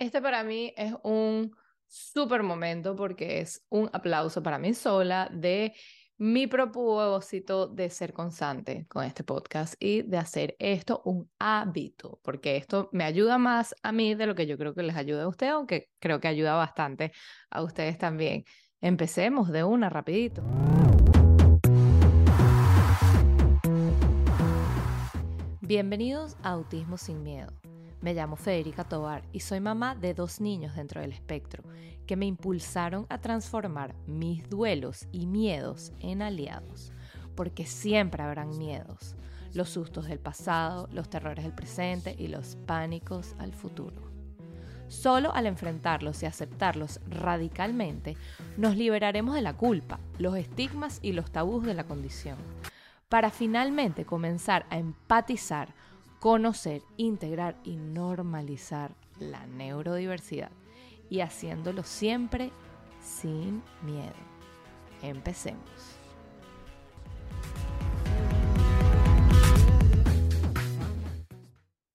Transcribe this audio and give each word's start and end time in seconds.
Este 0.00 0.22
para 0.22 0.42
mí 0.44 0.72
es 0.78 0.94
un 1.02 1.54
súper 1.86 2.42
momento 2.42 2.96
porque 2.96 3.40
es 3.40 3.66
un 3.68 3.90
aplauso 3.92 4.42
para 4.42 4.58
mí 4.58 4.72
sola 4.72 5.28
de 5.30 5.74
mi 6.16 6.46
propósito 6.46 7.66
de 7.66 7.90
ser 7.90 8.14
constante 8.14 8.86
con 8.88 9.04
este 9.04 9.24
podcast 9.24 9.74
y 9.78 10.00
de 10.00 10.16
hacer 10.16 10.56
esto 10.58 11.02
un 11.04 11.30
hábito, 11.38 12.18
porque 12.22 12.56
esto 12.56 12.88
me 12.92 13.04
ayuda 13.04 13.36
más 13.36 13.74
a 13.82 13.92
mí 13.92 14.14
de 14.14 14.24
lo 14.24 14.34
que 14.34 14.46
yo 14.46 14.56
creo 14.56 14.74
que 14.74 14.82
les 14.82 14.96
ayuda 14.96 15.24
a 15.24 15.28
ustedes, 15.28 15.52
aunque 15.52 15.90
creo 15.98 16.18
que 16.18 16.28
ayuda 16.28 16.54
bastante 16.54 17.12
a 17.50 17.62
ustedes 17.62 17.98
también. 17.98 18.46
Empecemos 18.80 19.50
de 19.50 19.64
una 19.64 19.90
rapidito. 19.90 20.42
Bienvenidos 25.60 26.38
a 26.42 26.52
Autismo 26.52 26.96
sin 26.96 27.22
Miedo. 27.22 27.59
Me 28.00 28.14
llamo 28.14 28.36
Federica 28.36 28.84
Tobar 28.84 29.24
y 29.30 29.40
soy 29.40 29.60
mamá 29.60 29.94
de 29.94 30.14
dos 30.14 30.40
niños 30.40 30.74
dentro 30.74 31.02
del 31.02 31.12
espectro 31.12 31.62
que 32.06 32.16
me 32.16 32.24
impulsaron 32.24 33.04
a 33.10 33.18
transformar 33.18 33.94
mis 34.06 34.48
duelos 34.48 35.06
y 35.12 35.26
miedos 35.26 35.92
en 36.00 36.22
aliados, 36.22 36.92
porque 37.36 37.66
siempre 37.66 38.22
habrán 38.22 38.56
miedos, 38.56 39.16
los 39.52 39.68
sustos 39.68 40.06
del 40.06 40.18
pasado, 40.18 40.88
los 40.92 41.10
terrores 41.10 41.44
del 41.44 41.52
presente 41.52 42.16
y 42.18 42.28
los 42.28 42.56
pánicos 42.66 43.34
al 43.38 43.52
futuro. 43.52 44.10
Solo 44.88 45.32
al 45.34 45.46
enfrentarlos 45.46 46.22
y 46.22 46.26
aceptarlos 46.26 47.00
radicalmente, 47.06 48.16
nos 48.56 48.76
liberaremos 48.76 49.34
de 49.34 49.42
la 49.42 49.56
culpa, 49.56 50.00
los 50.18 50.36
estigmas 50.36 51.00
y 51.02 51.12
los 51.12 51.30
tabús 51.30 51.64
de 51.64 51.74
la 51.74 51.84
condición, 51.84 52.38
para 53.10 53.30
finalmente 53.30 54.06
comenzar 54.06 54.64
a 54.70 54.78
empatizar 54.78 55.74
conocer, 56.20 56.82
integrar 56.98 57.56
y 57.64 57.76
normalizar 57.76 58.94
la 59.18 59.46
neurodiversidad 59.46 60.50
y 61.08 61.20
haciéndolo 61.20 61.82
siempre 61.82 62.52
sin 63.00 63.62
miedo. 63.82 64.12
Empecemos. 65.02 65.64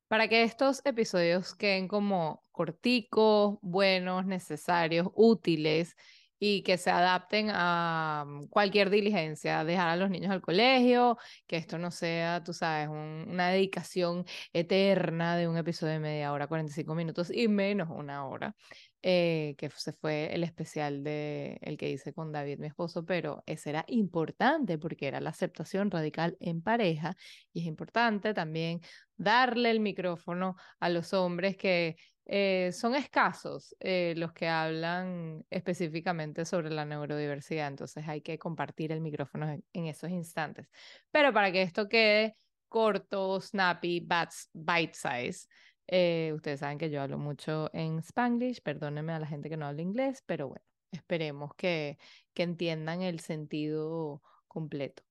Para 0.08 0.28
que 0.28 0.44
estos 0.44 0.82
episodios 0.86 1.54
queden 1.54 1.88
como 1.88 2.44
corticos, 2.52 3.60
buenos, 3.62 4.26
necesarios, 4.26 5.10
útiles 5.14 5.96
y 6.40 6.64
que 6.64 6.78
se 6.78 6.92
adapten 6.92 7.50
a 7.52 8.26
mm, 8.28 8.48
cualquier 8.48 8.90
diligencia, 8.90 9.64
dejar 9.64 9.90
a 9.90 9.96
los 9.96 10.10
niños 10.10 10.32
al 10.32 10.42
colegio, 10.42 11.18
que 11.48 11.58
esto 11.58 11.78
no 11.78 11.92
sea, 11.92 12.44
tú 12.44 12.54
sabes, 12.54 12.90
una 12.90 13.50
dedicación 13.50 14.26
eterna 14.54 15.38
de 15.38 15.48
un 15.48 15.58
episodio 15.58 15.94
de 15.94 16.00
media 16.00 16.34
hora, 16.34 16.48
45 16.48 16.96
minutos 16.96 17.32
y 17.32 17.48
menos 17.48 17.90
una 17.90 18.28
hora, 18.28 18.56
eh, 19.02 19.56
que 19.58 19.70
se 19.70 19.94
fue 19.94 20.34
el 20.34 20.44
especial 20.44 21.04
de 21.04 21.60
el 21.62 21.78
que 21.78 21.90
hice 21.92 22.12
con 22.14 22.32
David, 22.32 22.58
mi 22.60 22.68
esposo, 22.68 23.06
pero 23.06 23.44
ese 23.46 23.70
era 23.70 23.86
importante 23.88 24.78
porque 24.80 25.08
era 25.08 25.22
la 25.22 25.30
aceptación 25.30 25.92
radical 25.92 26.36
en 26.40 26.62
pareja 26.62 27.16
y 27.54 27.62
es 27.62 27.68
importante 27.68 28.34
también 28.34 28.82
darle 29.16 29.70
el 29.70 29.80
micrófono 29.80 30.56
a 30.80 30.90
los 30.90 31.14
hombres 31.14 31.56
que 31.56 31.98
eh, 32.28 32.72
son 32.72 32.96
escasos 32.96 33.76
eh, 33.80 34.16
los 34.18 34.34
que 34.34 34.48
hablan 34.48 35.46
específicamente 35.52 36.44
sobre 36.46 36.72
la 36.72 36.84
neurodiversidad, 36.84 37.68
entonces 37.68 38.08
hay 38.08 38.22
que 38.22 38.40
compartir 38.40 38.92
el 38.92 39.02
micrófono 39.02 39.60
en, 39.74 39.86
esos 39.86 40.10
instantes. 40.10 40.68
Pero 41.12 41.32
para 41.32 41.52
que 41.52 41.62
esto 41.62 41.88
quede 41.88 42.36
corto, 42.68 43.40
snappy, 43.40 44.08
bite 44.54 44.94
size, 44.94 45.48
eh, 45.88 46.32
ustedes 46.34 46.62
saben 46.62 46.80
que 46.80 46.90
yo 46.90 47.02
hablo 47.02 47.20
mucho 47.20 47.70
en 47.74 48.00
spanglish, 48.00 48.62
perdónenme 48.62 49.14
a 49.14 49.20
la 49.20 49.28
gente 49.28 49.48
que 49.50 49.58
no 49.58 49.68
habla 49.68 49.84
inglés, 49.84 50.24
pero 50.26 50.48
bueno, 50.48 50.66
esperemos 50.92 51.54
que, 51.56 52.00
que 52.34 52.44
entiendan 52.44 53.04
el 53.04 53.20
sentido 53.20 54.24
completo. 54.48 55.04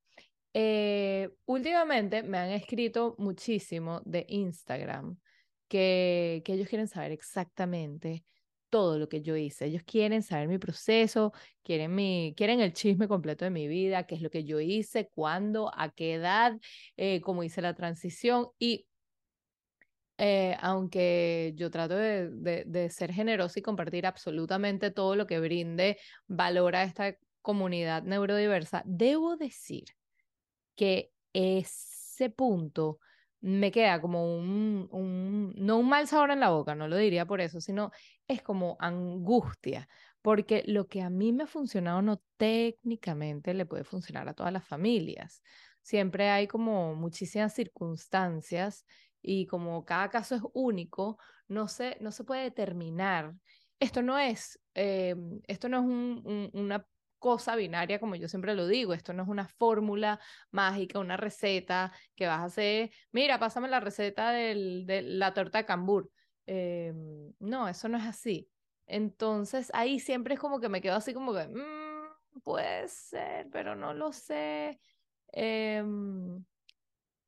últimamente 1.47 2.23
me 2.25 2.39
han 2.39 2.51
escrito 2.51 3.15
muchísimo 3.19 4.01
de 4.05 4.27
Instagram 4.29 5.17
que, 5.69 6.43
ellos 6.47 6.69
quieren 6.69 6.89
saber 6.89 7.13
exactamente 7.13 8.25
todo 8.71 8.99
lo 8.99 9.09
que 9.09 9.23
yo 9.23 9.37
hice. 9.37 9.67
Ellos 9.67 9.83
quieren 9.85 10.23
saber 10.23 10.49
mi 10.49 10.59
proceso, 10.59 11.33
quieren, 11.63 11.95
mi, 11.95 12.35
quieren 12.37 12.61
el 12.61 12.73
chisme 12.73 13.09
completo 13.09 13.45
de 13.45 13.51
mi 13.51 13.69
vida, 13.69 14.07
qué 14.07 14.17
es 14.17 14.23
lo 14.23 14.31
que 14.31 14.45
yo 14.45 14.61
hice, 14.61 15.09
cuándo, 15.15 15.71
a 15.77 15.91
qué 15.91 16.15
edad, 16.15 16.59
eh, 16.97 17.21
cómo 17.21 17.45
hice 17.45 17.63
la 17.63 17.75
transición. 17.75 18.49
Y 18.59 18.87
eh, 20.19 20.57
aunque 20.61 21.53
yo 21.57 21.71
trato 21.71 21.97
de, 21.97 22.65
de, 22.67 22.91
ser 22.91 23.13
generoso 23.13 23.59
y 23.59 23.63
compartir 23.63 24.07
absolutamente 24.07 24.91
todo 24.93 25.17
lo 25.17 25.27
que 25.27 25.41
brinde 25.41 25.99
valor 26.27 26.77
a 26.77 26.85
esta 26.85 27.17
comunidad 27.43 28.05
neurodiversa, 28.05 28.83
debo 28.87 29.37
decir 29.37 29.85
que 30.77 31.11
ese 31.33 32.31
punto 32.31 33.01
me 33.45 33.71
queda 33.71 34.01
como 34.01 34.37
un, 34.39 34.89
un, 34.91 35.53
no 35.59 35.77
un 35.79 35.89
mal 35.89 36.09
sabor 36.09 36.31
en 36.31 36.41
la 36.41 36.49
boca, 36.49 36.75
no 36.75 36.89
lo 36.89 36.97
diría 36.97 37.27
por 37.27 37.43
eso, 37.43 37.61
sino 37.61 37.91
es 38.27 38.41
como 38.41 38.79
angustia, 38.81 39.87
porque 40.23 40.63
lo 40.67 40.89
que 40.89 41.03
a 41.03 41.11
mí 41.11 41.31
me 41.35 41.45
ha 41.45 41.47
funcionado 41.47 42.01
no 42.01 42.23
técnicamente 42.39 43.53
le 43.53 43.67
puede 43.67 43.85
funcionar 43.85 44.27
a 44.31 44.35
todas 44.35 44.51
las 44.51 44.67
familias. 44.67 45.43
Siempre 45.83 46.31
hay 46.31 46.47
como 46.47 46.95
muchísimas 46.95 47.53
circunstancias 47.53 48.87
y 49.21 49.45
como 49.47 49.85
cada 49.85 50.09
caso 50.09 50.37
es 50.37 50.43
único, 50.55 51.19
no 51.47 51.69
se, 51.69 51.99
no 52.01 52.13
se 52.13 52.25
puede 52.25 52.45
determinar. 52.45 53.35
Esto 53.79 54.01
no 54.01 54.19
es, 54.19 54.59
eh, 54.75 55.15
esto 55.47 55.69
no 55.69 55.81
es 55.81 55.85
un, 55.85 56.51
una 56.55 56.87
cosa 57.25 57.57
binaria, 57.57 57.99
como 57.99 58.17
yo 58.17 58.29
siempre 58.29 58.55
lo 58.55 58.67
digo. 58.69 58.93
Esto 58.93 59.15
no 59.15 59.23
es 59.23 59.29
una 59.31 59.49
fórmula 59.49 60.21
mágica, 60.51 60.99
una 60.99 61.17
receta 61.17 61.91
que 62.15 62.27
vas 62.27 62.41
a 62.41 62.45
hacer. 62.45 62.91
Mira, 63.13 63.39
pásame 63.39 63.67
la 63.69 63.81
receta 63.81 64.31
de 64.31 65.01
la 65.07 65.33
torta 65.33 65.57
de 65.57 65.65
cambur. 65.65 66.11
Em, 66.45 67.33
no, 67.39 67.67
eso 67.67 67.89
no 67.89 67.97
es 67.97 68.05
así. 68.05 68.51
Entonces 68.87 69.71
ahí 69.73 70.01
siempre 70.01 70.35
es 70.35 70.41
como 70.41 70.61
que 70.61 70.69
me 70.69 70.83
quedo 70.83 70.97
así 70.97 71.15
como 71.15 71.33
que, 71.33 71.49
mm, 71.49 72.41
puede 72.43 72.89
ser, 72.89 73.49
pero 73.51 73.75
no 73.75 73.95
lo 73.95 74.13
sé. 74.13 74.79
Em, 75.33 76.45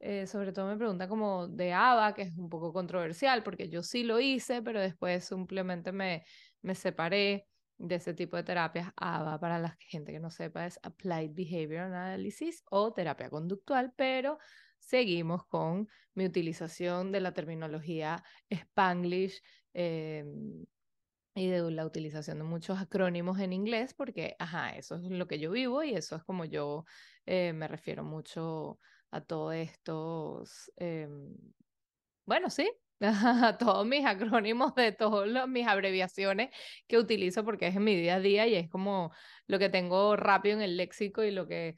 eh, 0.01 0.27
sobre 0.27 0.53
todo 0.53 0.67
me 0.67 0.77
pregunta 0.77 1.09
como 1.09 1.49
de 1.49 1.73
ABA, 1.73 2.15
que 2.15 2.23
es 2.23 2.37
un 2.37 2.51
poco 2.51 2.75
controversial, 2.75 3.43
porque 3.43 3.71
yo 3.71 3.83
sí 3.83 4.05
lo 4.05 4.21
hice, 4.21 4.61
pero 4.61 4.79
después 4.79 5.25
simplemente 5.25 5.91
me, 5.91 6.23
me 6.61 6.75
separé 6.75 7.47
de 7.79 7.97
ese 7.97 8.15
tipo 8.15 8.37
de 8.37 8.45
terapias. 8.45 8.93
ABA, 8.97 9.39
para 9.41 9.59
la 9.59 9.77
gente 9.81 10.13
que 10.13 10.21
no 10.21 10.31
sepa, 10.31 10.67
es 10.67 10.79
Applied 10.83 11.33
Behavior 11.35 11.81
Analysis 11.83 12.63
o 12.71 12.93
terapia 12.93 13.31
conductual, 13.31 13.93
pero 13.97 14.39
seguimos 14.79 15.47
con 15.47 15.89
mi 16.15 16.25
utilización 16.27 17.13
de 17.13 17.21
la 17.21 17.33
terminología 17.33 18.23
Spanglish 18.51 19.43
em, 19.75 20.65
y 21.35 21.49
de 21.49 21.71
la 21.71 21.85
utilización 21.87 22.39
de 22.39 22.45
muchos 22.45 22.79
acrónimos 22.81 23.39
en 23.41 23.53
inglés, 23.53 23.95
porque, 23.95 24.37
ajá, 24.39 24.71
eso 24.77 24.97
es 24.97 25.03
lo 25.03 25.27
que 25.27 25.39
yo 25.39 25.51
vivo 25.51 25.83
y 25.83 25.95
eso 25.95 26.17
es 26.17 26.25
como 26.25 26.45
yo 26.47 26.85
eh, 27.27 27.53
me 27.53 27.69
refiero 27.69 28.05
mucho 28.05 28.81
a 29.11 29.21
todos 29.21 29.55
estos, 29.55 30.73
em, 30.77 31.37
bueno, 32.25 32.51
sí, 32.51 32.71
todos 33.59 33.87
mis 33.87 34.05
acrónimos 34.07 34.75
de 34.75 34.93
todas 34.93 35.49
mis 35.49 35.67
abreviaciones 35.67 36.51
que 36.87 36.99
utilizo 36.99 37.45
porque 37.45 37.67
es 37.67 37.77
en 37.77 37.85
mi 37.85 37.95
día 37.95 38.17
a 38.17 38.21
día 38.21 38.47
y 38.47 38.55
es 38.55 38.71
como 38.71 39.13
lo 39.47 39.59
que 39.59 39.69
tengo 39.69 40.17
rápido 40.17 40.57
en 40.57 40.63
el 40.63 40.77
léxico 40.77 41.23
y 41.23 41.31
lo 41.31 41.47
que 41.47 41.77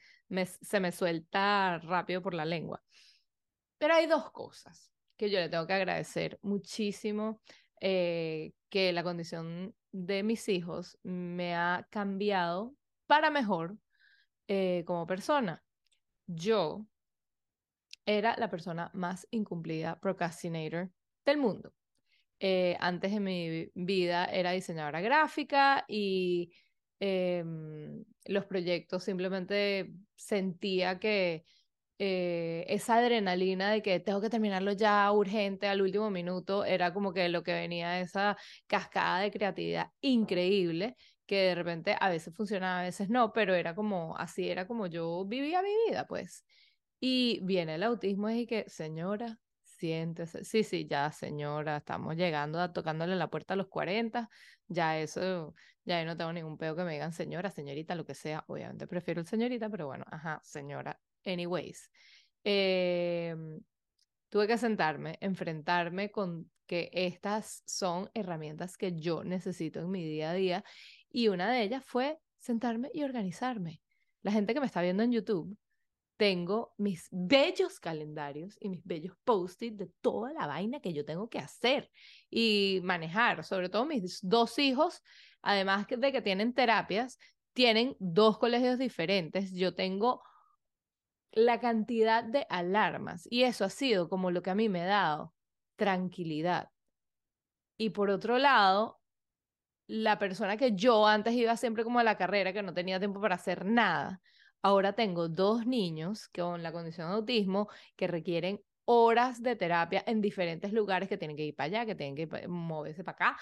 se 0.61 0.81
me 0.81 0.93
suelta 0.93 1.79
rápido 1.79 2.23
por 2.23 2.35
la 2.35 2.45
lengua. 2.45 2.83
Pero 3.79 3.95
hay 3.95 4.07
dos 4.07 4.31
cosas 4.31 4.93
que 5.17 5.31
yo 5.31 5.39
le 5.41 5.49
tengo 5.49 5.67
que 5.67 5.73
agradecer 5.73 6.39
muchísimo 6.43 7.41
eh, 7.81 8.53
que 8.69 8.93
la 8.93 9.03
condición 9.03 9.75
de 9.91 10.23
mis 10.23 10.49
hijos 10.49 10.99
me 11.03 11.55
ha 11.55 11.87
cambiado 11.91 12.75
para 13.07 13.31
mejor 13.31 13.77
eh, 14.47 14.85
como 14.87 15.07
persona. 15.07 15.65
Yo 16.27 16.87
era 18.07 18.37
la 18.39 18.51
persona 18.51 18.91
más 18.95 19.27
incumplida, 19.31 19.99
procrastinator 20.01 20.91
del 21.31 21.39
mundo. 21.39 21.73
Eh, 22.41 22.77
antes 22.81 23.13
de 23.13 23.21
mi 23.21 23.71
vida 23.75 24.27
era 24.27 24.53
diseñadora 24.53 25.01
gráfica 25.01 25.85
y 25.89 26.53
em, 27.01 28.05
los 28.27 28.47
proyectos 28.47 29.05
simplemente 29.05 29.93
sentía 30.15 30.99
que 31.01 31.45
eh, 31.99 32.65
esa 32.69 32.97
adrenalina 32.99 33.73
de 33.73 33.83
que 33.83 33.99
tengo 34.01 34.21
que 34.21 34.31
terminarlo 34.31 34.73
ya 34.73 35.11
urgente 35.13 35.67
al 35.67 35.83
último 35.83 36.11
minuto 36.11 36.65
era 36.65 36.95
como 36.95 37.13
que 37.13 37.29
lo 37.29 37.43
que 37.43 37.53
venía 37.55 38.01
esa 38.01 38.37
cascada 38.69 39.21
de 39.21 39.33
creatividad 39.33 39.89
increíble 40.01 40.97
que 41.27 41.37
de 41.39 41.55
repente 41.57 41.97
a 42.01 42.09
veces 42.09 42.35
funcionaba, 42.35 42.81
a 42.81 42.83
veces 42.85 43.11
no, 43.11 43.33
pero 43.33 43.55
era 43.55 43.75
como 43.75 44.17
así, 44.17 44.49
era 44.49 44.67
como 44.67 44.87
yo 44.87 45.25
vivía 45.27 45.63
mi 45.63 45.71
vida, 45.89 46.07
pues. 46.07 46.45
Y 47.01 47.41
viene 47.45 47.75
el 47.77 47.83
autismo 47.83 48.31
y 48.31 48.47
que, 48.47 48.65
señora, 48.69 49.39
siéntese. 49.79 50.45
Sí, 50.45 50.65
sí, 50.65 50.87
ya 50.87 51.11
señora, 51.13 51.79
estamos 51.79 52.17
llegando 52.17 52.61
a 52.61 52.73
tocándole 52.73 53.17
la 53.17 53.31
puerta 53.31 53.55
a 53.55 53.57
los 53.57 53.69
40, 53.69 54.29
ya 54.67 54.99
eso, 54.99 55.55
ya 55.85 56.05
no 56.05 56.17
tengo 56.17 56.33
ningún 56.33 56.59
pedo 56.59 56.77
que 56.77 56.85
me 56.85 56.93
digan 56.93 57.13
señora, 57.13 57.51
señorita, 57.51 57.95
lo 57.95 58.05
que 58.05 58.15
sea. 58.15 58.45
Obviamente 58.49 58.87
prefiero 58.87 59.21
el 59.21 59.27
señorita, 59.27 59.71
pero 59.71 59.87
bueno, 59.87 60.05
ajá, 60.11 60.41
señora. 60.43 61.01
Anyways, 61.25 61.91
em, 62.45 63.61
tuve 64.29 64.47
que 64.47 64.59
sentarme, 64.59 65.17
enfrentarme 65.21 66.11
con 66.11 66.51
que 66.67 66.91
estas 66.93 67.63
son 67.67 68.11
herramientas 68.15 68.77
que 68.77 68.95
yo 68.95 69.25
necesito 69.25 69.81
en 69.81 69.91
mi 69.91 70.05
día 70.05 70.31
a 70.31 70.35
día 70.35 70.65
y 71.11 71.29
una 71.29 71.51
de 71.51 71.63
ellas 71.63 71.85
fue 71.85 72.21
sentarme 72.39 72.91
y 72.93 73.05
organizarme. 73.05 73.83
La 74.23 74.33
gente 74.33 74.55
que 74.55 74.61
me 74.61 74.67
está 74.67 74.83
viendo 74.83 75.03
en 75.03 75.13
YouTube, 75.13 75.57
tengo 76.19 76.75
mis 76.77 77.09
bellos 77.13 77.79
calendarios 77.81 78.59
y 78.61 78.69
mis 78.69 78.85
bellos 78.85 79.17
post-it 79.25 79.75
de 79.75 79.87
toda 80.03 80.33
la 80.33 80.47
vaina 80.47 80.81
que 80.81 80.93
yo 80.93 81.05
tengo 81.05 81.31
que 81.31 81.39
hacer 81.39 81.91
y 82.29 82.81
manejar, 82.83 83.45
sobre 83.45 83.69
todo 83.69 83.87
mis 83.87 84.19
dos 84.21 84.59
hijos, 84.59 85.03
además 85.41 85.87
de 85.89 86.13
que 86.13 86.21
tienen 86.21 86.53
terapias, 86.53 87.19
tienen 87.53 87.97
dos 88.01 88.39
colegios 88.39 88.79
diferentes. 88.79 89.55
Yo 89.55 89.75
tengo 89.75 90.23
la 91.31 91.61
cantidad 91.61 92.25
de 92.25 92.47
alarmas 92.51 93.27
y 93.31 93.45
eso 93.45 93.65
ha 93.65 93.71
sido 93.71 94.09
como 94.09 94.33
lo 94.33 94.43
que 94.43 94.51
a 94.51 94.57
mí 94.57 94.69
me 94.69 94.83
ha 94.83 94.87
dado 94.87 95.35
tranquilidad. 95.77 96.71
Y 97.77 97.91
por 97.91 98.11
otro 98.11 98.39
lado, 98.39 99.01
la 99.87 100.19
persona 100.19 100.57
que 100.57 100.75
yo 100.75 101.07
antes 101.07 101.33
iba 101.35 101.57
siempre 101.57 101.85
como 101.85 102.01
a 102.01 102.05
la 102.05 102.17
carrera, 102.17 102.53
que 102.53 102.65
no 102.65 102.75
tenía 102.75 102.99
tiempo 102.99 103.21
para 103.21 103.37
hacer 103.37 103.65
nada, 103.65 104.21
ahora 104.63 104.93
tengo 104.95 105.29
dos 105.29 105.67
niños 105.67 106.29
con 106.29 106.63
la 106.63 106.73
condición 106.73 107.09
de 107.09 107.15
autismo 107.15 107.69
que 107.97 108.07
requieren 108.07 108.61
horas 108.85 109.43
de 109.43 109.55
terapia 109.55 110.03
en 110.07 110.21
diferentes 110.21 110.73
lugares 110.73 111.09
que 111.09 111.19
tienen 111.19 111.37
que 111.37 111.45
ir 111.45 111.55
para 111.55 111.67
allá, 111.67 111.87
que 111.87 111.95
tienen 111.95 112.17
que 112.17 112.49
moverse 112.49 113.05
para 113.05 113.15
acá. 113.15 113.41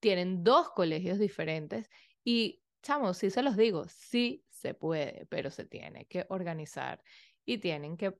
Tienen 0.00 0.42
dos 0.42 0.70
colegios 0.70 1.18
diferentes 1.18 1.88
y, 2.24 2.62
chamo, 2.82 3.14
sí 3.14 3.30
se 3.30 3.42
los 3.42 3.56
digo, 3.56 3.86
sí 3.88 4.44
se 4.48 4.74
puede, 4.74 5.26
pero 5.26 5.50
se 5.50 5.64
tiene 5.64 6.06
que 6.06 6.26
organizar 6.28 7.02
y 7.44 7.58
tienen 7.58 7.96
que 7.96 8.18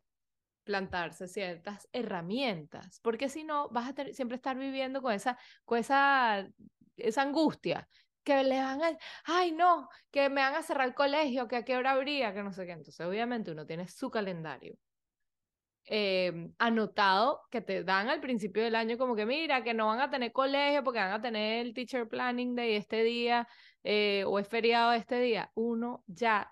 plantarse 0.65 1.29
ciertas 1.29 1.89
herramientas, 1.93 3.01
porque 3.01 3.29
si 3.29 3.43
no 3.43 3.71
vas 3.71 3.93
a 3.99 4.13
siempre 4.13 4.37
estar 4.37 4.57
viviendo 4.57 5.01
con 5.01 5.13
esa, 5.13 5.39
con 5.65 5.79
esa, 5.79 6.47
esa 6.97 7.23
angustia 7.23 7.89
que 8.23 8.43
le 8.45 8.59
van 8.61 8.83
a, 8.83 8.99
ay 9.25 9.53
no, 9.53 9.89
que 10.11 10.29
me 10.29 10.41
van 10.43 10.55
a 10.55 10.63
cerrar 10.63 10.89
el 10.89 10.95
colegio, 10.95 11.49
que 11.49 11.57
a 11.57 11.65
qué 11.65 11.77
hora 11.77 11.93
habría, 11.93 12.35
que 12.35 12.43
no 12.43 12.53
sé 12.53 12.67
qué. 12.67 12.73
Entonces, 12.73 13.01
obviamente 13.07 13.51
uno 13.53 13.67
tiene 13.67 13.89
su 13.89 14.11
calendario 14.11 14.77
em, 15.85 16.53
anotado 16.59 17.41
que 17.51 17.63
te 17.63 17.83
dan 17.85 18.09
al 18.09 18.21
principio 18.21 18.63
del 18.63 18.75
año 18.75 18.99
como 18.99 19.17
que 19.17 19.25
mira, 19.25 19.63
que 19.65 19.75
no 19.75 19.87
van 19.87 20.01
a 20.01 20.11
tener 20.11 20.33
colegio 20.33 20.85
porque 20.85 20.99
van 21.01 21.13
a 21.13 21.21
tener 21.23 21.67
el 21.67 21.73
teacher 21.75 22.07
planning 22.09 22.55
day 22.55 22.75
este 22.77 23.03
día 23.03 23.49
eh, 23.83 24.25
o 24.27 24.39
es 24.39 24.49
feriado 24.49 24.93
este 24.93 25.21
día. 25.21 25.51
Uno 25.55 26.05
ya 26.07 26.51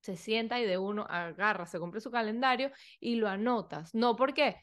se 0.00 0.16
sienta 0.16 0.60
y 0.60 0.64
de 0.64 0.78
uno 0.78 1.04
agarra, 1.08 1.66
se 1.66 1.78
compra 1.78 2.00
su 2.00 2.10
calendario 2.10 2.70
y 3.00 3.16
lo 3.16 3.28
anotas. 3.28 3.94
No 3.94 4.16
porque, 4.16 4.56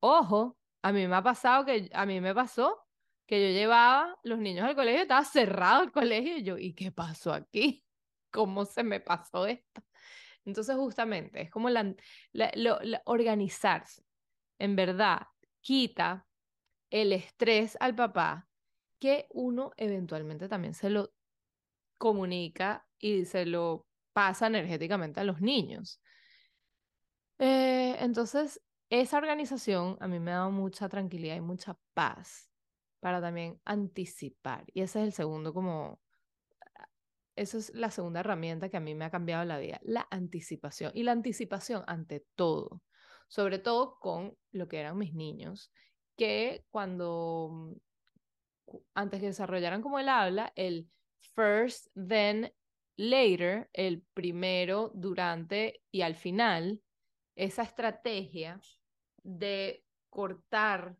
ojo, 0.00 0.56
a 0.82 0.92
mí 0.92 1.06
me 1.06 1.16
ha 1.16 1.22
pasado 1.22 1.64
que, 1.64 1.90
a 1.92 2.06
mí 2.06 2.20
me 2.20 2.34
pasó 2.34 2.87
que 3.28 3.42
yo 3.42 3.52
llevaba 3.52 4.18
los 4.22 4.38
niños 4.38 4.66
al 4.66 4.74
colegio, 4.74 5.02
estaba 5.02 5.22
cerrado 5.22 5.82
el 5.82 5.92
colegio 5.92 6.38
y 6.38 6.42
yo, 6.42 6.56
¿y 6.56 6.72
qué 6.72 6.90
pasó 6.90 7.32
aquí? 7.32 7.84
¿Cómo 8.32 8.64
se 8.64 8.82
me 8.82 9.00
pasó 9.00 9.46
esto? 9.46 9.82
Entonces, 10.46 10.74
justamente, 10.76 11.42
es 11.42 11.50
como 11.50 11.68
la, 11.68 11.94
organizarse. 13.04 14.02
En 14.58 14.76
verdad, 14.76 15.26
quita 15.60 16.26
el 16.88 17.12
estrés 17.12 17.76
al 17.80 17.94
papá 17.94 18.48
que 18.98 19.26
uno 19.30 19.72
eventualmente 19.76 20.48
también 20.48 20.72
se 20.72 20.88
lo 20.88 21.12
comunica 21.98 22.88
y 22.98 23.26
se 23.26 23.44
lo 23.44 23.86
pasa 24.14 24.46
energéticamente 24.46 25.20
a 25.20 25.24
los 25.24 25.42
niños. 25.42 26.00
Eh, 27.38 27.96
entonces, 28.00 28.62
esa 28.88 29.18
organización 29.18 29.98
a 30.00 30.08
mí 30.08 30.18
me 30.18 30.30
ha 30.30 30.36
dado 30.36 30.50
mucha 30.50 30.88
tranquilidad 30.88 31.36
y 31.36 31.42
mucha 31.42 31.78
paz 31.92 32.47
para 33.00 33.20
también 33.20 33.60
anticipar. 33.64 34.64
Y 34.74 34.82
ese 34.82 35.00
es 35.00 35.06
el 35.06 35.12
segundo 35.12 35.54
como, 35.54 36.00
esa 37.36 37.58
es 37.58 37.74
la 37.74 37.90
segunda 37.90 38.20
herramienta 38.20 38.68
que 38.68 38.76
a 38.76 38.80
mí 38.80 38.94
me 38.94 39.04
ha 39.04 39.10
cambiado 39.10 39.44
la 39.44 39.58
vida, 39.58 39.78
la 39.82 40.06
anticipación. 40.10 40.92
Y 40.94 41.04
la 41.04 41.12
anticipación 41.12 41.84
ante 41.86 42.26
todo, 42.34 42.82
sobre 43.28 43.58
todo 43.58 43.98
con 44.00 44.36
lo 44.50 44.68
que 44.68 44.80
eran 44.80 44.98
mis 44.98 45.14
niños, 45.14 45.72
que 46.16 46.64
cuando, 46.70 47.76
antes 48.94 49.20
que 49.20 49.26
desarrollaran 49.26 49.82
como 49.82 50.00
el 50.00 50.08
habla, 50.08 50.52
el 50.56 50.90
first, 51.34 51.86
then, 51.94 52.52
later, 52.96 53.70
el 53.72 54.02
primero, 54.14 54.90
durante 54.94 55.80
y 55.92 56.02
al 56.02 56.16
final, 56.16 56.82
esa 57.36 57.62
estrategia 57.62 58.60
de 59.22 59.84
cortar 60.10 60.96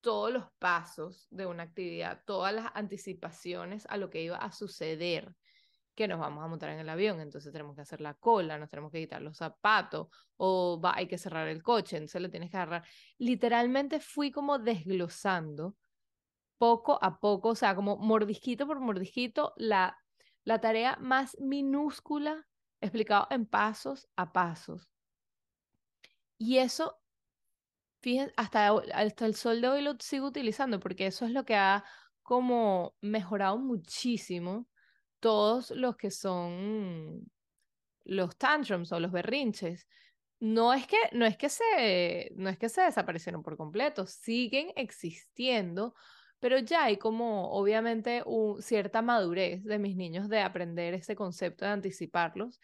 todos 0.00 0.32
los 0.32 0.44
pasos 0.58 1.26
de 1.30 1.46
una 1.46 1.64
actividad, 1.64 2.22
todas 2.24 2.54
las 2.54 2.70
anticipaciones 2.74 3.86
a 3.86 3.96
lo 3.96 4.10
que 4.10 4.22
iba 4.22 4.36
a 4.36 4.52
suceder, 4.52 5.34
que 5.94 6.06
nos 6.06 6.20
vamos 6.20 6.44
a 6.44 6.46
montar 6.46 6.70
en 6.70 6.78
el 6.78 6.88
avión, 6.88 7.20
entonces 7.20 7.52
tenemos 7.52 7.74
que 7.74 7.82
hacer 7.82 8.00
la 8.00 8.14
cola, 8.14 8.56
nos 8.56 8.70
tenemos 8.70 8.92
que 8.92 9.00
quitar 9.00 9.20
los 9.20 9.36
zapatos, 9.36 10.08
o 10.36 10.80
va, 10.80 10.94
hay 10.94 11.08
que 11.08 11.18
cerrar 11.18 11.48
el 11.48 11.62
coche, 11.62 11.96
entonces 11.96 12.22
le 12.22 12.28
tienes 12.28 12.50
que 12.50 12.56
agarrar. 12.56 12.84
Literalmente 13.18 13.98
fui 13.98 14.30
como 14.30 14.58
desglosando 14.60 15.76
poco 16.56 16.98
a 17.02 17.18
poco, 17.18 17.50
o 17.50 17.54
sea, 17.54 17.74
como 17.74 17.96
mordisquito 17.96 18.66
por 18.66 18.78
mordisquito, 18.78 19.54
la, 19.56 19.98
la 20.44 20.60
tarea 20.60 20.96
más 21.00 21.36
minúscula 21.40 22.46
explicado 22.80 23.26
en 23.30 23.46
pasos 23.46 24.08
a 24.14 24.32
pasos. 24.32 24.92
Y 26.36 26.58
eso 26.58 27.00
fíjense, 28.00 28.32
hasta, 28.36 28.70
hasta 28.94 29.26
el 29.26 29.34
sol 29.34 29.60
de 29.60 29.68
hoy 29.68 29.82
lo 29.82 29.96
sigo 29.98 30.26
utilizando 30.26 30.80
porque 30.80 31.06
eso 31.06 31.24
es 31.24 31.32
lo 31.32 31.44
que 31.44 31.56
ha 31.56 31.84
como 32.22 32.94
mejorado 33.00 33.58
muchísimo 33.58 34.68
todos 35.20 35.70
los 35.70 35.96
que 35.96 36.10
son 36.10 37.30
los 38.04 38.36
tantrums 38.36 38.92
o 38.92 39.00
los 39.00 39.12
berrinches. 39.12 39.86
No 40.40 40.72
es 40.72 40.86
que, 40.86 40.96
no 41.12 41.26
es 41.26 41.36
que, 41.36 41.48
se, 41.48 42.30
no 42.36 42.48
es 42.48 42.58
que 42.58 42.68
se 42.68 42.82
desaparecieron 42.82 43.42
por 43.42 43.56
completo, 43.56 44.06
siguen 44.06 44.72
existiendo, 44.76 45.94
pero 46.38 46.58
ya 46.58 46.84
hay 46.84 46.96
como 46.96 47.50
obviamente 47.50 48.22
un, 48.24 48.62
cierta 48.62 49.02
madurez 49.02 49.64
de 49.64 49.78
mis 49.78 49.96
niños 49.96 50.28
de 50.28 50.40
aprender 50.40 50.94
ese 50.94 51.16
concepto 51.16 51.64
de 51.64 51.72
anticiparlos. 51.72 52.60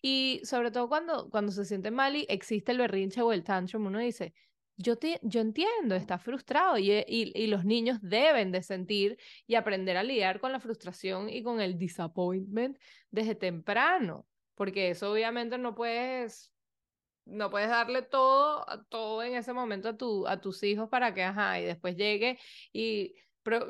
Y 0.00 0.40
sobre 0.44 0.70
todo 0.70 0.88
cuando, 0.88 1.28
cuando 1.28 1.52
se 1.52 1.64
siente 1.64 1.90
mal 1.90 2.16
y 2.16 2.24
existe 2.28 2.72
el 2.72 2.78
berrinche 2.78 3.20
o 3.20 3.32
el 3.32 3.44
tantrum, 3.44 3.86
uno 3.86 3.98
dice, 3.98 4.32
yo, 4.78 4.96
te, 4.96 5.18
yo 5.22 5.40
entiendo, 5.40 5.94
está 5.94 6.18
frustrado 6.18 6.76
eh, 6.76 7.04
y, 7.06 7.32
y, 7.38 7.48
los 7.48 7.64
niños 7.64 7.98
deben 8.00 8.52
de 8.52 8.62
sentir 8.62 9.18
y 9.46 9.56
aprender 9.56 9.96
a 9.96 10.02
lidiar 10.02 10.40
con 10.40 10.52
la 10.52 10.60
frustración 10.60 11.28
y 11.28 11.42
con 11.42 11.60
el 11.60 11.76
disappointment 11.76 12.78
desde 13.10 13.34
temprano, 13.34 14.26
porque 14.54 14.90
eso 14.90 15.12
obviamente 15.12 15.58
no 15.58 15.74
puedes, 15.74 16.52
no 17.26 17.50
puedes 17.50 17.68
darle 17.68 18.02
todo, 18.02 18.64
todo 18.88 19.22
en 19.24 19.34
ese 19.34 19.52
momento 19.52 19.88
a, 19.90 19.96
tu, 19.96 20.26
a 20.28 20.40
tus 20.40 20.62
hijos 20.62 20.88
para 20.88 21.12
que, 21.12 21.24
ajá, 21.24 21.60
y 21.60 21.64
después 21.64 21.96
llegue 21.96 22.38
y 22.72 23.14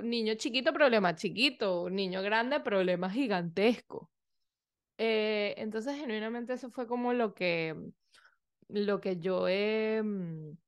niño 0.03 0.35
chiquito, 0.35 0.73
problema 0.73 1.15
chiquito, 1.15 1.89
niño 1.91 2.23
grande, 2.23 2.61
problema 2.61 3.11
gigantesco. 3.11 4.11
Eh, 4.99 5.55
entonces, 5.59 5.97
genuinamente 5.97 6.55
eso 6.55 6.71
fue 6.71 6.87
como 6.87 7.13
lo 7.13 7.35
que, 7.35 7.75
lo 8.69 9.01
que 9.01 9.19
yo 9.19 9.49
he... 9.49 10.03
Mm, 10.03 10.59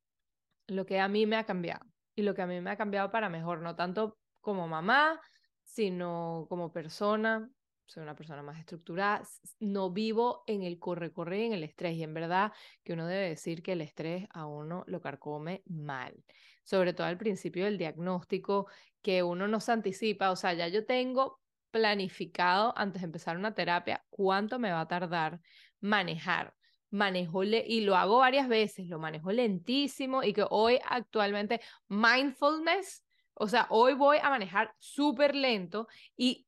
lo 0.71 0.87
que 0.87 1.01
a 1.01 1.09
mí 1.09 1.27
me 1.27 1.37
ha 1.37 1.45
cambiado 1.45 1.85
y 2.15 2.23
lo 2.23 2.35
que 2.35 2.43
a 2.43 2.47
mí 2.47 2.61
me 2.61 2.71
ha 2.71 2.77
cambiado 2.77 3.11
para 3.11 3.29
mejor, 3.29 3.61
no 3.61 3.77
tanto 3.77 4.19
como 4.41 4.69
mamá, 4.69 5.21
sino 5.65 6.47
como 6.49 6.73
persona. 6.73 7.49
Soy 7.87 8.05
una 8.05 8.15
persona 8.15 8.43
más 8.43 8.59
estructurada, 8.59 9.23
no 9.59 9.91
vivo 9.91 10.45
en 10.47 10.63
el 10.63 10.79
corre-corre 10.79 11.41
y 11.41 11.47
en 11.47 11.53
el 11.55 11.65
estrés. 11.65 11.97
Y 11.97 12.05
en 12.05 12.15
verdad 12.15 12.53
que 12.85 12.93
uno 12.93 13.07
debe 13.07 13.29
decir 13.29 13.63
que 13.63 13.73
el 13.73 13.81
estrés 13.81 14.29
a 14.31 14.47
uno 14.47 14.85
lo 14.87 15.01
carcome 15.01 15.63
mal. 15.67 16.15
Sobre 16.63 16.93
todo 16.93 17.09
al 17.09 17.19
principio 17.19 17.65
del 17.65 17.79
diagnóstico, 17.79 18.69
que 19.03 19.25
uno 19.25 19.49
no 19.49 19.59
se 19.59 19.73
anticipa. 19.73 20.31
O 20.31 20.37
sea, 20.37 20.53
ya 20.55 20.69
yo 20.69 20.87
tengo 20.87 21.41
planificado 21.73 22.73
antes 22.77 23.03
de 23.03 23.07
empezar 23.07 23.37
una 23.37 23.55
terapia 23.55 24.05
cuánto 24.09 24.59
me 24.61 24.71
va 24.71 24.83
a 24.83 24.89
tardar 24.89 25.41
manejar 25.81 26.55
manejo 26.91 27.45
y 27.45 27.81
lo 27.83 27.97
hago 27.97 28.19
varias 28.19 28.49
veces, 28.49 28.89
lo 28.89 28.99
manejo 28.99 29.33
lentísimo 29.33 30.23
y 30.23 30.33
que 30.33 30.45
hoy 30.51 30.79
actualmente 30.85 31.61
mindfulness, 31.89 33.05
o 33.35 33.49
sea, 33.49 33.67
hoy 33.71 33.95
voy 33.95 34.19
a 34.23 34.31
manejar 34.31 34.75
súper 34.79 35.35
lento 35.35 35.87
y 36.17 36.47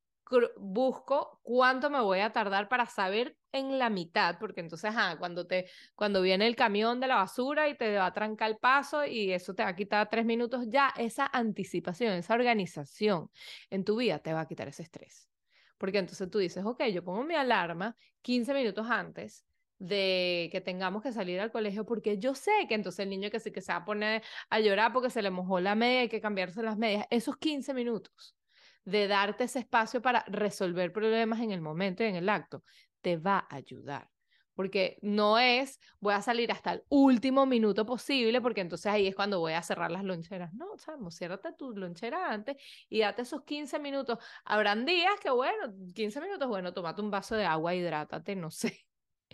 busco 0.56 1.40
cuánto 1.42 1.90
me 1.90 2.00
voy 2.00 2.20
a 2.20 2.32
tardar 2.32 2.68
para 2.68 2.87
saber 2.87 3.37
en 3.52 3.78
la 3.78 3.90
mitad, 3.90 4.38
porque 4.38 4.61
entonces, 4.61 4.92
ah, 4.96 5.16
cuando, 5.18 5.46
te, 5.46 5.68
cuando 5.94 6.22
viene 6.22 6.46
el 6.46 6.56
camión 6.56 7.00
de 7.00 7.06
la 7.06 7.16
basura 7.16 7.68
y 7.68 7.76
te 7.76 7.96
va 7.96 8.06
a 8.06 8.12
trancar 8.12 8.50
el 8.50 8.56
paso 8.56 9.04
y 9.04 9.30
eso 9.32 9.54
te 9.54 9.62
va 9.62 9.70
a 9.70 9.76
quitar 9.76 10.08
tres 10.08 10.25
minutos, 10.25 10.64
ya 10.68 10.92
esa 10.96 11.26
anticipación, 11.26 12.14
esa 12.14 12.34
organización 12.34 13.30
en 13.68 13.84
tu 13.84 13.96
vida 13.96 14.20
te 14.20 14.32
va 14.32 14.40
a 14.40 14.49
quitar 14.49 14.68
ese 14.68 14.82
estrés. 14.82 15.28
Porque 15.76 15.99
entonces 15.99 16.30
tú 16.30 16.38
dices, 16.38 16.64
ok, 16.64 16.84
yo 16.84 17.04
pongo 17.04 17.25
mi 17.25 17.34
alarma 17.34 17.94
15 18.22 18.54
minutos 18.54 18.87
antes 18.88 19.44
de 19.82 20.48
que 20.52 20.60
tengamos 20.60 21.02
que 21.02 21.12
salir 21.12 21.40
al 21.40 21.50
colegio 21.50 21.84
porque 21.84 22.16
yo 22.18 22.36
sé 22.36 22.52
que 22.68 22.74
entonces 22.74 23.00
el 23.00 23.10
niño 23.10 23.30
que 23.30 23.40
sí 23.40 23.50
que 23.50 23.60
se 23.60 23.72
va 23.72 23.78
a 23.78 23.84
poner 23.84 24.22
a 24.48 24.60
llorar 24.60 24.92
porque 24.92 25.10
se 25.10 25.22
le 25.22 25.30
mojó 25.30 25.58
la 25.58 25.74
media, 25.74 26.02
hay 26.02 26.08
que 26.08 26.20
cambiarse 26.20 26.62
las 26.62 26.78
medias, 26.78 27.06
esos 27.10 27.36
15 27.36 27.74
minutos 27.74 28.36
de 28.84 29.08
darte 29.08 29.44
ese 29.44 29.58
espacio 29.58 30.00
para 30.00 30.24
resolver 30.28 30.92
problemas 30.92 31.40
en 31.40 31.50
el 31.50 31.60
momento 31.60 32.04
y 32.04 32.06
en 32.06 32.14
el 32.14 32.28
acto, 32.28 32.62
te 33.00 33.16
va 33.16 33.38
a 33.50 33.56
ayudar. 33.56 34.08
Porque 34.54 34.98
no 35.02 35.38
es, 35.38 35.80
voy 35.98 36.14
a 36.14 36.22
salir 36.22 36.52
hasta 36.52 36.74
el 36.74 36.84
último 36.88 37.44
minuto 37.46 37.84
posible, 37.86 38.40
porque 38.40 38.60
entonces 38.60 38.86
ahí 38.86 39.08
es 39.08 39.16
cuando 39.16 39.40
voy 39.40 39.54
a 39.54 39.62
cerrar 39.62 39.90
las 39.90 40.04
loncheras. 40.04 40.52
No, 40.54 40.76
sabemos, 40.78 41.16
ciérrate 41.16 41.52
tu 41.54 41.72
lonchera 41.74 42.30
antes 42.30 42.56
y 42.88 43.00
date 43.00 43.22
esos 43.22 43.42
15 43.44 43.78
minutos. 43.80 44.18
Habrán 44.44 44.84
días 44.84 45.18
que, 45.20 45.30
bueno, 45.30 45.74
15 45.94 46.20
minutos, 46.20 46.48
bueno, 46.48 46.72
tomate 46.72 47.00
un 47.00 47.10
vaso 47.10 47.34
de 47.34 47.46
agua, 47.46 47.74
hidrátate, 47.74 48.36
no 48.36 48.50
sé. 48.50 48.84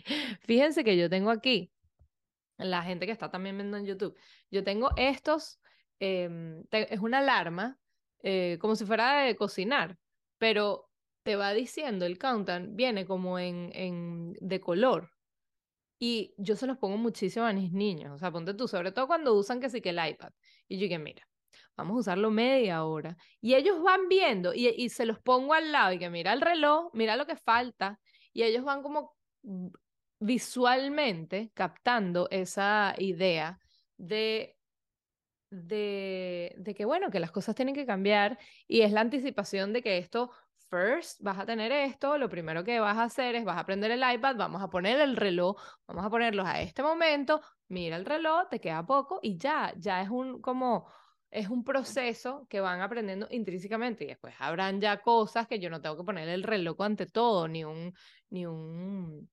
Fíjense 0.41 0.83
que 0.83 0.97
yo 0.97 1.09
tengo 1.09 1.31
aquí, 1.31 1.71
la 2.57 2.83
gente 2.83 3.05
que 3.05 3.11
está 3.11 3.31
también 3.31 3.57
viendo 3.57 3.77
en 3.77 3.85
YouTube, 3.85 4.17
yo 4.51 4.63
tengo 4.63 4.89
estos, 4.97 5.59
em, 5.99 6.63
es 6.71 6.99
una 6.99 7.19
alarma, 7.19 7.79
eh, 8.21 8.57
como 8.59 8.75
si 8.75 8.85
fuera 8.85 9.21
de 9.21 9.35
cocinar, 9.35 9.97
pero 10.37 10.89
te 11.23 11.35
va 11.35 11.53
diciendo 11.53 12.05
el 12.05 12.17
countdown, 12.17 12.75
viene 12.75 13.05
como 13.05 13.39
en, 13.39 13.71
en 13.73 14.33
de 14.39 14.59
color. 14.59 15.11
Y 16.01 16.33
yo 16.37 16.55
se 16.55 16.65
los 16.65 16.77
pongo 16.77 16.97
muchísimo 16.97 17.45
a 17.45 17.53
mis 17.53 17.73
niños, 17.73 18.13
o 18.13 18.17
sea, 18.17 18.31
ponte 18.31 18.53
tú, 18.53 18.67
sobre 18.67 18.91
todo 18.91 19.07
cuando 19.07 19.33
usan 19.33 19.59
que 19.59 19.69
sí 19.69 19.81
que 19.81 19.89
el 19.89 19.99
iPad. 20.05 20.31
Y 20.67 20.79
yo 20.79 20.87
que 20.87 20.97
mira, 20.99 21.27
vamos 21.75 21.95
a 21.97 21.99
usarlo 21.99 22.31
media 22.31 22.83
hora. 22.85 23.17
Y 23.41 23.55
ellos 23.55 23.81
van 23.83 24.07
viendo 24.07 24.53
y, 24.53 24.69
y 24.69 24.89
se 24.89 25.05
los 25.05 25.19
pongo 25.19 25.53
al 25.53 25.71
lado 25.71 25.93
y 25.93 25.99
que 25.99 26.09
mira 26.09 26.33
el 26.33 26.41
reloj, 26.41 26.89
mira 26.93 27.17
lo 27.17 27.25
que 27.25 27.35
falta. 27.35 27.99
Y 28.33 28.43
ellos 28.43 28.63
van 28.63 28.81
como 28.81 29.13
visualmente 30.19 31.51
captando 31.53 32.27
esa 32.29 32.93
idea 32.97 33.59
de, 33.97 34.57
de, 35.49 36.73
que, 36.75 36.85
bueno, 36.85 37.09
que 37.09 37.19
las 37.19 37.31
cosas 37.31 37.55
tienen 37.55 37.75
que 37.75 37.85
cambiar 37.85 38.37
y 38.67 38.81
es 38.81 38.91
la 38.91 39.01
anticipación 39.01 39.73
de 39.73 39.81
que 39.81 39.97
esto, 39.97 40.31
first, 40.69 41.21
vas 41.21 41.39
a 41.39 41.45
tener 41.45 41.71
esto, 41.71 42.17
lo 42.17 42.29
primero 42.29 42.63
que 42.63 42.79
vas 42.79 42.97
a 42.97 43.03
hacer 43.03 43.35
es, 43.35 43.45
vas 43.45 43.57
a 43.57 43.65
prender 43.65 43.91
el 43.91 44.03
iPad, 44.13 44.35
vamos 44.35 44.61
a 44.61 44.69
poner 44.69 44.99
el 44.99 45.15
reloj, 45.15 45.59
vamos 45.87 46.05
a 46.05 46.09
ponerlos 46.09 46.45
a 46.45 46.61
este 46.61 46.83
momento, 46.83 47.41
mira 47.69 47.95
el 47.95 48.05
reloj, 48.05 48.49
te 48.49 48.59
queda 48.59 48.85
poco 48.85 49.19
y 49.21 49.37
ya, 49.37 49.73
ya 49.77 50.01
es 50.01 50.09
un 50.09 50.41
como... 50.41 50.87
Es 51.31 51.47
un 51.47 51.63
proceso 51.63 52.47
que 52.49 52.59
van 52.59 52.81
aprendiendo 52.81 53.27
intrínsecamente 53.29 54.03
y 54.03 54.07
después 54.07 54.33
habrán 54.39 54.81
ya 54.81 54.99
cosas 54.99 55.47
que 55.47 55.59
yo 55.59 55.69
no 55.69 55.79
tengo 55.79 55.95
que 55.95 56.03
poner 56.03 56.27
el 56.27 56.41
reloj 56.41 56.81
ante 56.81 57.05
todo, 57.05 57.47
ni 57.47 57.63
un, 57.63 57.93
ni 58.31 58.47
un 58.47 59.29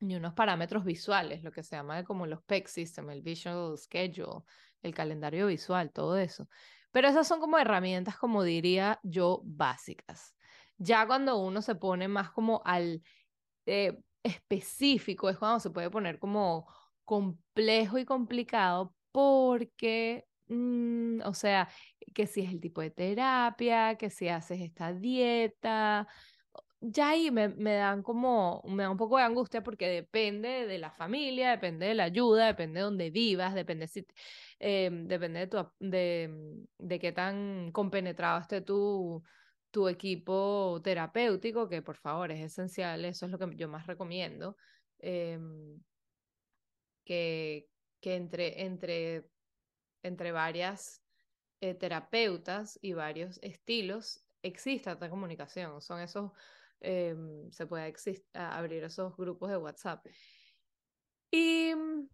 ni 0.00 0.16
unos 0.16 0.34
parámetros 0.34 0.84
visuales, 0.84 1.42
lo 1.42 1.52
que 1.52 1.62
se 1.62 1.76
llama 1.76 2.04
como 2.04 2.26
los 2.26 2.42
PEC 2.42 2.68
System, 2.68 3.10
el 3.10 3.22
Visual 3.22 3.76
Schedule, 3.78 4.42
el 4.82 4.94
calendario 4.94 5.46
visual, 5.46 5.92
todo 5.92 6.16
eso. 6.18 6.48
Pero 6.90 7.08
esas 7.08 7.26
son 7.26 7.40
como 7.40 7.58
herramientas, 7.58 8.16
como 8.16 8.42
diría 8.42 9.00
yo, 9.02 9.40
básicas. 9.44 10.36
Ya 10.76 11.06
cuando 11.06 11.38
uno 11.38 11.62
se 11.62 11.74
pone 11.74 12.08
más 12.08 12.30
como 12.30 12.62
al 12.64 13.02
eh, 13.66 13.98
específico, 14.22 15.28
es 15.28 15.38
cuando 15.38 15.60
se 15.60 15.70
puede 15.70 15.90
poner 15.90 16.18
como 16.18 16.66
complejo 17.04 17.98
y 17.98 18.04
complicado 18.04 18.94
porque, 19.12 20.26
mm, 20.48 21.20
o 21.24 21.34
sea, 21.34 21.68
que 22.14 22.26
si 22.26 22.42
es 22.42 22.50
el 22.50 22.60
tipo 22.60 22.80
de 22.80 22.90
terapia, 22.90 23.96
que 23.96 24.10
si 24.10 24.28
haces 24.28 24.60
esta 24.60 24.92
dieta, 24.92 26.08
ya 26.86 27.10
ahí 27.10 27.30
me, 27.30 27.48
dan 27.48 28.02
como, 28.02 28.62
me 28.66 28.82
da 28.82 28.90
un 28.90 28.96
poco 28.96 29.16
de 29.16 29.24
angustia 29.24 29.62
porque 29.62 29.88
depende 29.88 30.66
de 30.66 30.78
la 30.78 30.90
familia, 30.90 31.50
depende 31.50 31.86
de 31.86 31.94
la 31.94 32.04
ayuda, 32.04 32.46
depende 32.46 32.80
de 32.80 32.84
dónde 32.84 33.10
vivas, 33.10 33.54
depende, 33.54 33.88
si, 33.88 34.06
eh, 34.58 34.90
depende 34.92 35.40
de, 35.40 35.46
tu, 35.46 35.56
de, 35.80 36.30
de 36.78 36.98
qué 36.98 37.12
tan 37.12 37.72
compenetrado 37.72 38.40
esté 38.40 38.60
tu, 38.60 39.22
tu 39.70 39.88
equipo 39.88 40.80
terapéutico, 40.82 41.68
que 41.68 41.82
por 41.82 41.96
favor 41.96 42.30
es 42.30 42.40
esencial, 42.40 43.04
eso 43.04 43.26
es 43.26 43.32
lo 43.32 43.38
que 43.38 43.56
yo 43.56 43.68
más 43.68 43.86
recomiendo, 43.86 44.56
em, 44.98 45.80
que, 47.04 47.68
que 48.00 48.14
entre, 48.16 48.62
entre, 48.62 49.30
entre 50.02 50.32
varias 50.32 51.02
eh, 51.60 51.74
terapeutas 51.74 52.78
y 52.82 52.92
varios 52.92 53.38
estilos 53.42 54.24
exista 54.42 54.92
esta 54.92 55.08
comunicación, 55.08 55.80
son 55.80 56.00
esos 56.00 56.32
Em, 56.80 57.50
se 57.50 57.66
puede 57.66 57.94
abrir 58.34 58.84
esos 58.84 59.16
grupos 59.16 59.50
de 59.50 59.56
WhatsApp. 59.56 60.06
Y 61.30 61.74
mm, 61.74 62.08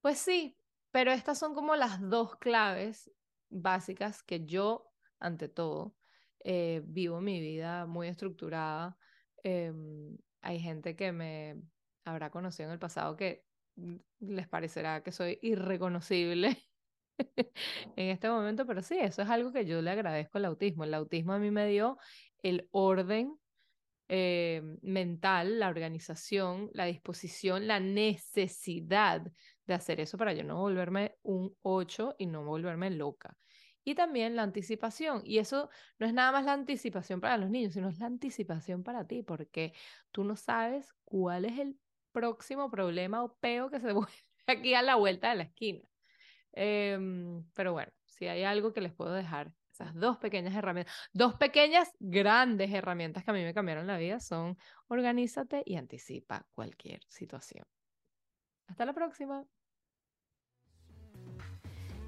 pues 0.00 0.18
sí, 0.18 0.58
pero 0.90 1.10
estas 1.12 1.38
son 1.38 1.54
como 1.54 1.76
las 1.76 2.00
dos 2.00 2.36
claves 2.36 3.10
básicas 3.50 4.22
que 4.22 4.44
yo, 4.46 4.92
ante 5.18 5.48
todo, 5.48 5.96
eh, 6.44 6.82
vivo 6.84 7.20
mi 7.20 7.40
vida 7.40 7.86
muy 7.86 8.08
estructurada. 8.08 8.96
Em, 9.42 10.16
hay 10.40 10.60
gente 10.60 10.94
que 10.96 11.12
me 11.12 11.60
habrá 12.04 12.30
conocido 12.30 12.68
en 12.68 12.74
el 12.74 12.78
pasado 12.78 13.16
que 13.16 13.44
mm, 13.76 13.96
les 14.20 14.48
parecerá 14.48 15.02
que 15.02 15.12
soy 15.12 15.38
irreconocible 15.42 16.56
en 17.96 18.08
este 18.10 18.28
momento, 18.28 18.66
pero 18.66 18.82
sí, 18.82 18.96
eso 18.98 19.22
es 19.22 19.28
algo 19.28 19.52
que 19.52 19.66
yo 19.66 19.82
le 19.82 19.90
agradezco 19.90 20.38
al 20.38 20.44
autismo. 20.46 20.84
El 20.84 20.94
autismo 20.94 21.32
a 21.32 21.38
mí 21.38 21.50
me 21.50 21.66
dio 21.66 21.98
el 22.42 22.68
orden 22.72 23.38
eh, 24.08 24.62
mental, 24.82 25.58
la 25.58 25.68
organización, 25.68 26.70
la 26.74 26.84
disposición, 26.84 27.66
la 27.66 27.80
necesidad 27.80 29.22
de 29.66 29.74
hacer 29.74 30.00
eso 30.00 30.18
para 30.18 30.32
yo 30.34 30.44
no 30.44 30.56
volverme 30.56 31.16
un 31.22 31.56
8 31.62 32.16
y 32.18 32.26
no 32.26 32.44
volverme 32.44 32.90
loca. 32.90 33.36
Y 33.82 33.94
también 33.94 34.34
la 34.34 34.42
anticipación. 34.42 35.22
Y 35.24 35.38
eso 35.38 35.68
no 35.98 36.06
es 36.06 36.14
nada 36.14 36.32
más 36.32 36.44
la 36.44 36.54
anticipación 36.54 37.20
para 37.20 37.36
los 37.36 37.50
niños, 37.50 37.74
sino 37.74 37.88
es 37.88 37.98
la 37.98 38.06
anticipación 38.06 38.82
para 38.82 39.06
ti, 39.06 39.22
porque 39.22 39.74
tú 40.10 40.24
no 40.24 40.36
sabes 40.36 40.94
cuál 41.04 41.44
es 41.44 41.58
el 41.58 41.78
próximo 42.12 42.70
problema 42.70 43.22
o 43.22 43.36
peo 43.36 43.70
que 43.70 43.80
se 43.80 43.92
vuelve 43.92 44.12
aquí 44.46 44.74
a 44.74 44.82
la 44.82 44.96
vuelta 44.96 45.30
de 45.30 45.36
la 45.36 45.42
esquina. 45.44 45.82
Em, 46.52 47.44
pero 47.54 47.72
bueno, 47.72 47.92
si 48.04 48.26
hay 48.26 48.44
algo 48.44 48.72
que 48.72 48.80
les 48.80 48.92
puedo 48.92 49.12
dejar 49.12 49.52
esas 49.74 49.94
dos 49.94 50.18
pequeñas 50.18 50.54
herramientas, 50.54 50.94
dos 51.12 51.34
pequeñas 51.34 51.90
grandes 51.98 52.72
herramientas 52.72 53.24
que 53.24 53.30
a 53.32 53.34
mí 53.34 53.42
me 53.42 53.52
cambiaron 53.52 53.86
la 53.86 53.98
vida 53.98 54.20
son 54.20 54.56
organízate 54.88 55.62
y 55.66 55.76
anticipa 55.76 56.46
cualquier 56.52 57.00
situación. 57.08 57.66
Hasta 58.68 58.84
la 58.84 58.92
próxima. 58.92 59.44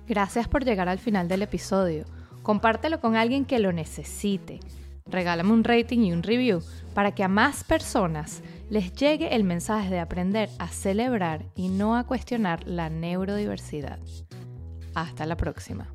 Gracias 0.06 0.46
por 0.46 0.64
llegar 0.64 0.88
al 0.88 1.00
final 1.00 1.26
del 1.26 1.42
episodio. 1.42 2.04
Compártelo 2.42 3.00
con 3.00 3.16
alguien 3.16 3.44
que 3.44 3.58
lo 3.58 3.72
necesite. 3.72 4.60
Regálame 5.04 5.52
un 5.52 5.64
rating 5.64 6.00
y 6.00 6.12
un 6.12 6.22
review 6.22 6.62
para 6.94 7.12
que 7.14 7.24
a 7.24 7.28
más 7.28 7.64
personas 7.64 8.42
les 8.70 8.92
llegue 8.92 9.34
el 9.34 9.42
mensaje 9.42 9.90
de 9.90 9.98
aprender 9.98 10.48
a 10.60 10.68
celebrar 10.68 11.44
y 11.56 11.68
no 11.68 11.96
a 11.96 12.04
cuestionar 12.04 12.66
la 12.66 12.90
neurodiversidad. 12.90 13.98
Hasta 14.94 15.26
la 15.26 15.36
próxima. 15.36 15.92